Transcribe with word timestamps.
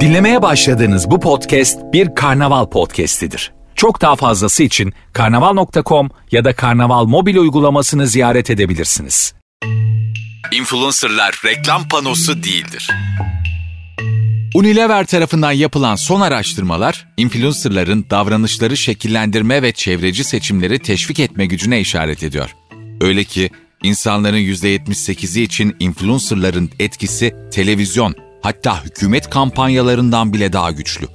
Dinlemeye 0.00 0.42
başladığınız 0.42 1.10
bu 1.10 1.20
podcast 1.20 1.78
bir 1.92 2.14
karnaval 2.14 2.66
podcastidir. 2.66 3.52
Çok 3.74 4.00
daha 4.00 4.16
fazlası 4.16 4.62
için 4.62 4.92
karnaval.com 5.12 6.10
ya 6.30 6.44
da 6.44 6.52
karnaval 6.56 7.04
mobil 7.04 7.36
uygulamasını 7.36 8.06
ziyaret 8.06 8.50
edebilirsiniz. 8.50 9.34
Influencerlar 10.52 11.40
reklam 11.44 11.88
panosu 11.88 12.42
değildir. 12.42 12.90
Unilever 14.54 15.06
tarafından 15.06 15.52
yapılan 15.52 15.96
son 15.96 16.20
araştırmalar, 16.20 17.08
influencerların 17.16 18.06
davranışları 18.10 18.76
şekillendirme 18.76 19.62
ve 19.62 19.72
çevreci 19.72 20.24
seçimleri 20.24 20.78
teşvik 20.78 21.20
etme 21.20 21.46
gücüne 21.46 21.80
işaret 21.80 22.22
ediyor. 22.22 22.56
Öyle 23.00 23.24
ki 23.24 23.50
insanların 23.82 24.38
%78'i 24.38 25.42
için 25.42 25.76
influencerların 25.80 26.70
etkisi 26.78 27.34
televizyon, 27.52 28.14
hatta 28.42 28.84
hükümet 28.84 29.30
kampanyalarından 29.30 30.32
bile 30.32 30.52
daha 30.52 30.70
güçlü. 30.70 31.06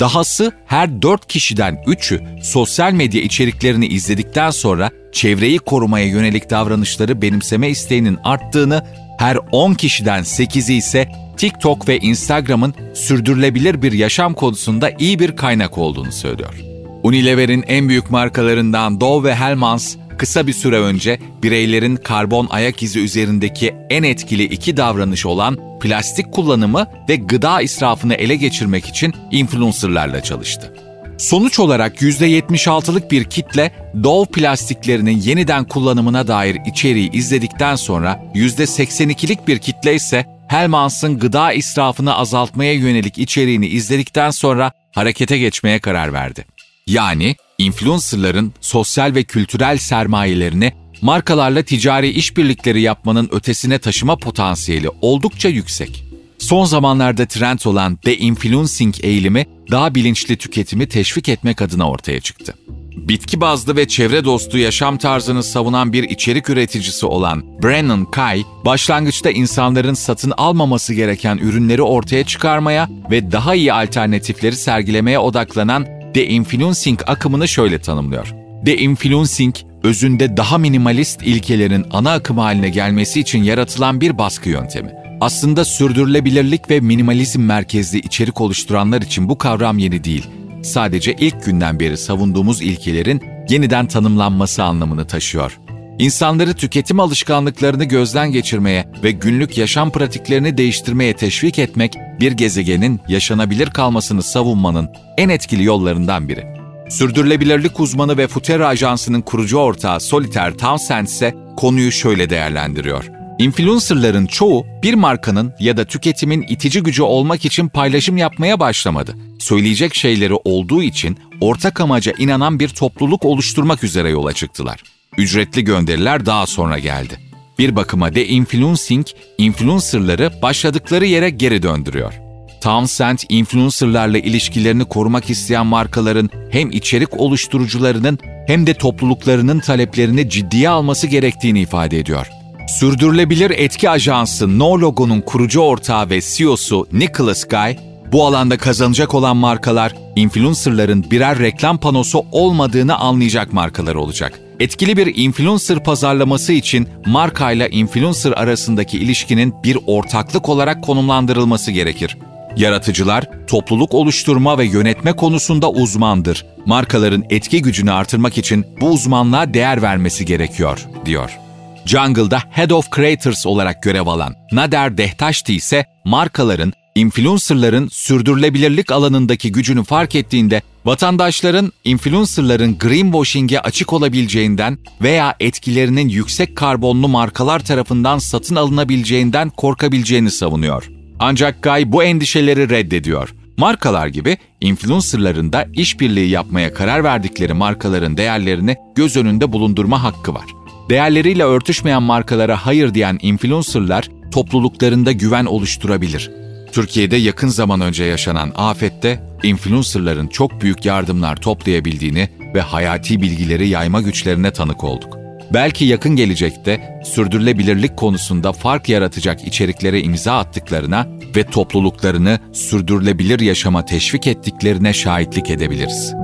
Dahası 0.00 0.52
her 0.66 1.02
4 1.02 1.26
kişiden 1.28 1.74
3'ü 1.86 2.42
sosyal 2.42 2.92
medya 2.92 3.22
içeriklerini 3.22 3.86
izledikten 3.86 4.50
sonra 4.50 4.90
çevreyi 5.12 5.58
korumaya 5.58 6.06
yönelik 6.06 6.50
davranışları 6.50 7.22
benimseme 7.22 7.68
isteğinin 7.68 8.18
arttığını, 8.24 8.86
her 9.18 9.38
10 9.52 9.74
kişiden 9.74 10.22
8'i 10.22 10.74
ise 10.74 11.08
TikTok 11.36 11.88
ve 11.88 11.98
Instagram'ın 11.98 12.74
sürdürülebilir 12.94 13.82
bir 13.82 13.92
yaşam 13.92 14.34
konusunda 14.34 14.90
iyi 14.98 15.18
bir 15.18 15.36
kaynak 15.36 15.78
olduğunu 15.78 16.12
söylüyor. 16.12 16.54
Unilever'in 17.02 17.64
en 17.66 17.88
büyük 17.88 18.10
markalarından 18.10 19.00
Dove 19.00 19.28
ve 19.28 19.34
Hellmann's 19.34 19.96
kısa 20.18 20.46
bir 20.46 20.52
süre 20.52 20.78
önce 20.78 21.18
bireylerin 21.42 21.96
karbon 21.96 22.46
ayak 22.50 22.82
izi 22.82 23.00
üzerindeki 23.00 23.74
en 23.90 24.02
etkili 24.02 24.42
iki 24.42 24.76
davranış 24.76 25.26
olan 25.26 25.78
plastik 25.80 26.32
kullanımı 26.32 26.86
ve 27.08 27.16
gıda 27.16 27.60
israfını 27.60 28.14
ele 28.14 28.36
geçirmek 28.36 28.86
için 28.86 29.12
influencerlarla 29.30 30.22
çalıştı. 30.22 30.74
Sonuç 31.18 31.58
olarak 31.58 32.02
%76'lık 32.02 33.10
bir 33.10 33.24
kitle 33.24 33.72
Dove 34.02 34.26
plastiklerinin 34.26 35.20
yeniden 35.20 35.64
kullanımına 35.64 36.28
dair 36.28 36.58
içeriği 36.66 37.10
izledikten 37.10 37.76
sonra 37.76 38.22
%82'lik 38.34 39.48
bir 39.48 39.58
kitle 39.58 39.94
ise 39.94 40.26
Hellmann's'ın 40.48 41.18
gıda 41.18 41.52
israfını 41.52 42.16
azaltmaya 42.16 42.72
yönelik 42.72 43.18
içeriğini 43.18 43.66
izledikten 43.66 44.30
sonra 44.30 44.72
harekete 44.92 45.38
geçmeye 45.38 45.78
karar 45.78 46.12
verdi. 46.12 46.44
Yani 46.86 47.36
influencerların 47.58 48.52
sosyal 48.60 49.14
ve 49.14 49.24
kültürel 49.24 49.78
sermayelerini 49.78 50.72
markalarla 51.02 51.62
ticari 51.62 52.08
işbirlikleri 52.08 52.80
yapmanın 52.80 53.28
ötesine 53.32 53.78
taşıma 53.78 54.16
potansiyeli 54.16 54.88
oldukça 55.00 55.48
yüksek. 55.48 56.04
Son 56.38 56.64
zamanlarda 56.64 57.26
trend 57.26 57.58
olan 57.64 57.98
de-influencing 58.06 58.94
eğilimi 59.02 59.46
daha 59.70 59.94
bilinçli 59.94 60.36
tüketimi 60.36 60.88
teşvik 60.88 61.28
etmek 61.28 61.62
adına 61.62 61.90
ortaya 61.90 62.20
çıktı. 62.20 62.54
Bitki 62.96 63.40
bazlı 63.40 63.76
ve 63.76 63.88
çevre 63.88 64.24
dostu 64.24 64.58
yaşam 64.58 64.98
tarzını 64.98 65.42
savunan 65.42 65.92
bir 65.92 66.02
içerik 66.02 66.50
üreticisi 66.50 67.06
olan 67.06 67.62
Brennan 67.62 68.10
Kai, 68.10 68.44
başlangıçta 68.64 69.30
insanların 69.30 69.94
satın 69.94 70.32
almaması 70.36 70.94
gereken 70.94 71.38
ürünleri 71.38 71.82
ortaya 71.82 72.24
çıkarmaya 72.24 72.88
ve 73.10 73.32
daha 73.32 73.54
iyi 73.54 73.72
alternatifleri 73.72 74.56
sergilemeye 74.56 75.18
odaklanan 75.18 75.86
de-influencing 76.14 77.00
akımını 77.06 77.48
şöyle 77.48 77.78
tanımlıyor. 77.78 78.34
De-influencing, 78.66 79.54
özünde 79.82 80.36
daha 80.36 80.58
minimalist 80.58 81.22
ilkelerin 81.22 81.86
ana 81.90 82.12
akım 82.12 82.38
haline 82.38 82.68
gelmesi 82.68 83.20
için 83.20 83.42
yaratılan 83.42 84.00
bir 84.00 84.18
baskı 84.18 84.48
yöntemi. 84.48 84.92
Aslında 85.20 85.64
sürdürülebilirlik 85.64 86.70
ve 86.70 86.80
minimalizm 86.80 87.42
merkezli 87.42 87.98
içerik 87.98 88.40
oluşturanlar 88.40 89.02
için 89.02 89.28
bu 89.28 89.38
kavram 89.38 89.78
yeni 89.78 90.04
değil. 90.04 90.26
Sadece 90.62 91.16
ilk 91.18 91.44
günden 91.44 91.80
beri 91.80 91.96
savunduğumuz 91.96 92.62
ilkelerin 92.62 93.22
yeniden 93.48 93.86
tanımlanması 93.86 94.64
anlamını 94.64 95.06
taşıyor. 95.06 95.58
İnsanları 95.98 96.54
tüketim 96.54 97.00
alışkanlıklarını 97.00 97.84
gözden 97.84 98.32
geçirmeye 98.32 98.88
ve 99.02 99.10
günlük 99.10 99.58
yaşam 99.58 99.90
pratiklerini 99.90 100.58
değiştirmeye 100.58 101.16
teşvik 101.16 101.58
etmek, 101.58 101.94
bir 102.20 102.32
gezegenin 102.32 103.00
yaşanabilir 103.08 103.70
kalmasını 103.70 104.22
savunmanın 104.22 104.88
en 105.18 105.28
etkili 105.28 105.64
yollarından 105.64 106.28
biri. 106.28 106.46
Sürdürülebilirlik 106.88 107.80
uzmanı 107.80 108.18
ve 108.18 108.26
Futera 108.26 108.68
Ajansı'nın 108.68 109.20
kurucu 109.20 109.56
ortağı 109.56 110.00
Solitaire 110.00 110.56
Townsend 110.56 111.06
ise 111.06 111.34
konuyu 111.56 111.92
şöyle 111.92 112.30
değerlendiriyor. 112.30 113.10
Influencerların 113.38 114.26
çoğu 114.26 114.66
bir 114.82 114.94
markanın 114.94 115.54
ya 115.60 115.76
da 115.76 115.84
tüketimin 115.84 116.42
itici 116.48 116.82
gücü 116.82 117.02
olmak 117.02 117.44
için 117.44 117.68
paylaşım 117.68 118.16
yapmaya 118.16 118.60
başlamadı. 118.60 119.16
Söyleyecek 119.38 119.94
şeyleri 119.94 120.34
olduğu 120.34 120.82
için 120.82 121.18
ortak 121.40 121.80
amaca 121.80 122.12
inanan 122.18 122.60
bir 122.60 122.68
topluluk 122.68 123.24
oluşturmak 123.24 123.84
üzere 123.84 124.10
yola 124.10 124.32
çıktılar. 124.32 124.93
Ücretli 125.18 125.64
gönderiler 125.64 126.26
daha 126.26 126.46
sonra 126.46 126.78
geldi. 126.78 127.18
Bir 127.58 127.76
bakıma 127.76 128.14
de-influencing, 128.14 129.06
influencerları 129.38 130.32
başladıkları 130.42 131.06
yere 131.06 131.30
geri 131.30 131.62
döndürüyor. 131.62 132.14
Townsend, 132.62 133.18
influencerlarla 133.28 134.18
ilişkilerini 134.18 134.84
korumak 134.84 135.30
isteyen 135.30 135.66
markaların 135.66 136.30
hem 136.50 136.70
içerik 136.70 137.20
oluşturucularının 137.20 138.18
hem 138.46 138.66
de 138.66 138.74
topluluklarının 138.74 139.60
taleplerini 139.60 140.30
ciddiye 140.30 140.68
alması 140.68 141.06
gerektiğini 141.06 141.60
ifade 141.60 141.98
ediyor. 141.98 142.26
Sürdürülebilir 142.68 143.50
etki 143.50 143.90
ajansı 143.90 144.58
No 144.58 144.80
Logo'nun 144.80 145.20
kurucu 145.20 145.60
ortağı 145.60 146.10
ve 146.10 146.20
CEO'su 146.20 146.86
Nicholas 146.92 147.48
Guy, 147.48 147.76
bu 148.12 148.26
alanda 148.26 148.56
kazanacak 148.56 149.14
olan 149.14 149.36
markalar, 149.36 149.94
influencerların 150.16 151.10
birer 151.10 151.38
reklam 151.38 151.78
panosu 151.78 152.24
olmadığını 152.32 152.96
anlayacak 152.96 153.52
markalar 153.52 153.94
olacak. 153.94 154.43
Etkili 154.60 154.96
bir 154.96 155.16
influencer 155.16 155.84
pazarlaması 155.84 156.52
için 156.52 156.88
markayla 157.06 157.68
influencer 157.68 158.32
arasındaki 158.32 158.98
ilişkinin 158.98 159.54
bir 159.64 159.78
ortaklık 159.86 160.48
olarak 160.48 160.84
konumlandırılması 160.84 161.70
gerekir. 161.70 162.16
Yaratıcılar, 162.56 163.28
topluluk 163.46 163.94
oluşturma 163.94 164.58
ve 164.58 164.64
yönetme 164.64 165.12
konusunda 165.12 165.70
uzmandır. 165.70 166.46
Markaların 166.66 167.24
etki 167.30 167.62
gücünü 167.62 167.92
artırmak 167.92 168.38
için 168.38 168.66
bu 168.80 168.90
uzmanlığa 168.90 169.54
değer 169.54 169.82
vermesi 169.82 170.24
gerekiyor, 170.24 170.86
diyor. 171.04 171.38
Jungle'da 171.86 172.42
Head 172.50 172.70
of 172.70 172.92
Creators 172.96 173.46
olarak 173.46 173.82
görev 173.82 174.06
alan 174.06 174.34
Nader 174.52 174.98
Dehtaşti 174.98 175.54
ise 175.54 175.86
markaların, 176.04 176.72
influencerların 176.94 177.88
sürdürülebilirlik 177.92 178.92
alanındaki 178.92 179.52
gücünü 179.52 179.84
fark 179.84 180.14
ettiğinde 180.14 180.62
vatandaşların 180.84 181.72
influencerların 181.84 182.78
greenwashing'e 182.78 183.60
açık 183.60 183.92
olabileceğinden 183.92 184.78
veya 185.02 185.34
etkilerinin 185.40 186.08
yüksek 186.08 186.56
karbonlu 186.56 187.08
markalar 187.08 187.64
tarafından 187.64 188.18
satın 188.18 188.56
alınabileceğinden 188.56 189.50
korkabileceğini 189.50 190.30
savunuyor. 190.30 190.90
Ancak 191.18 191.62
Guy 191.62 191.82
bu 191.86 192.04
endişeleri 192.04 192.70
reddediyor. 192.70 193.34
Markalar 193.56 194.06
gibi 194.06 194.38
influencerların 194.60 195.52
da 195.52 195.68
işbirliği 195.72 196.28
yapmaya 196.28 196.74
karar 196.74 197.04
verdikleri 197.04 197.52
markaların 197.52 198.16
değerlerini 198.16 198.76
göz 198.94 199.16
önünde 199.16 199.52
bulundurma 199.52 200.02
hakkı 200.02 200.34
var. 200.34 200.46
Değerleriyle 200.90 201.44
örtüşmeyen 201.44 202.02
markalara 202.02 202.66
hayır 202.66 202.94
diyen 202.94 203.18
influencerlar 203.22 204.08
topluluklarında 204.32 205.12
güven 205.12 205.44
oluşturabilir. 205.44 206.43
Türkiye'de 206.74 207.16
yakın 207.16 207.48
zaman 207.48 207.80
önce 207.80 208.04
yaşanan 208.04 208.52
afette 208.56 209.20
influencerların 209.42 210.26
çok 210.26 210.60
büyük 210.60 210.84
yardımlar 210.84 211.36
toplayabildiğini 211.36 212.28
ve 212.54 212.60
hayati 212.60 213.22
bilgileri 213.22 213.68
yayma 213.68 214.00
güçlerine 214.00 214.50
tanık 214.50 214.84
olduk. 214.84 215.18
Belki 215.52 215.84
yakın 215.84 216.16
gelecekte 216.16 217.00
sürdürülebilirlik 217.04 217.96
konusunda 217.96 218.52
fark 218.52 218.88
yaratacak 218.88 219.46
içeriklere 219.46 220.00
imza 220.00 220.38
attıklarına 220.38 221.06
ve 221.36 221.44
topluluklarını 221.44 222.38
sürdürülebilir 222.52 223.40
yaşama 223.40 223.84
teşvik 223.84 224.26
ettiklerine 224.26 224.92
şahitlik 224.92 225.50
edebiliriz. 225.50 226.23